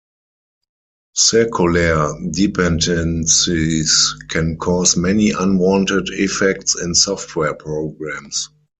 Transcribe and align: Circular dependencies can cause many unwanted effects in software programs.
Circular 1.15 2.17
dependencies 2.31 4.15
can 4.29 4.57
cause 4.57 4.97
many 4.97 5.29
unwanted 5.29 6.09
effects 6.13 6.73
in 6.81 6.95
software 6.95 7.53
programs. 7.53 8.49